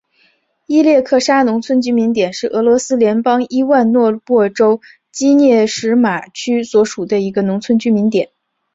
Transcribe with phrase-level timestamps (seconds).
[0.65, 4.81] 希列克沙农村居民点是俄罗斯联邦伊万诺沃州
[5.11, 8.31] 基涅什马区所属的一个农村居民点。